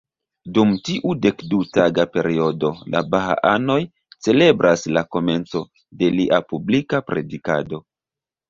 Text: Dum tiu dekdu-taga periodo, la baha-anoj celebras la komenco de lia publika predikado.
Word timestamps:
Dum 0.53 0.69
tiu 0.87 1.11
dekdu-taga 1.25 2.05
periodo, 2.15 2.71
la 2.95 3.03
baha-anoj 3.13 3.77
celebras 4.29 4.89
la 4.97 5.07
komenco 5.17 5.63
de 6.01 6.11
lia 6.19 6.41
publika 6.55 7.05
predikado. 7.13 7.85